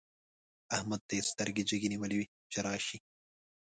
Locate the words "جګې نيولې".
1.69-2.15